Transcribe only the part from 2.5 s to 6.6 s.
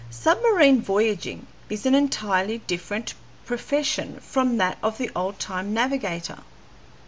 different profession from that of the old time navigator."